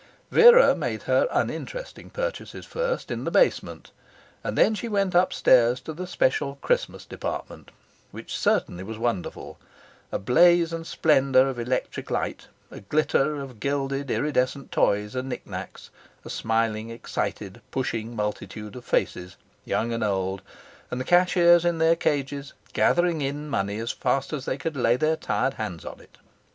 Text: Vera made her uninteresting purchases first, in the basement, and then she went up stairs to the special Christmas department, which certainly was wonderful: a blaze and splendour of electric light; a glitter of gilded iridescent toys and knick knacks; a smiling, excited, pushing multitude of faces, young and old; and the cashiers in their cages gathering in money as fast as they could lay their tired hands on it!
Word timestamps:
Vera 0.31 0.73
made 0.73 1.03
her 1.03 1.27
uninteresting 1.29 2.09
purchases 2.09 2.65
first, 2.65 3.11
in 3.11 3.23
the 3.23 3.29
basement, 3.29 3.91
and 4.43 4.57
then 4.57 4.73
she 4.73 4.87
went 4.87 5.13
up 5.13 5.31
stairs 5.31 5.79
to 5.79 5.93
the 5.93 6.07
special 6.07 6.55
Christmas 6.55 7.05
department, 7.05 7.69
which 8.09 8.35
certainly 8.35 8.83
was 8.83 8.97
wonderful: 8.97 9.59
a 10.11 10.17
blaze 10.17 10.73
and 10.73 10.87
splendour 10.87 11.45
of 11.47 11.59
electric 11.59 12.09
light; 12.09 12.47
a 12.71 12.79
glitter 12.79 13.39
of 13.39 13.59
gilded 13.59 14.09
iridescent 14.09 14.71
toys 14.71 15.13
and 15.13 15.29
knick 15.29 15.45
knacks; 15.45 15.91
a 16.25 16.31
smiling, 16.31 16.89
excited, 16.89 17.61
pushing 17.69 18.15
multitude 18.15 18.75
of 18.75 18.83
faces, 18.83 19.35
young 19.65 19.93
and 19.93 20.03
old; 20.03 20.41
and 20.89 20.99
the 20.99 21.05
cashiers 21.05 21.63
in 21.63 21.77
their 21.77 21.95
cages 21.95 22.53
gathering 22.73 23.21
in 23.21 23.47
money 23.47 23.77
as 23.77 23.91
fast 23.91 24.33
as 24.33 24.45
they 24.45 24.57
could 24.57 24.75
lay 24.75 24.95
their 24.95 25.15
tired 25.15 25.53
hands 25.53 25.85
on 25.85 25.99
it! 25.99 26.17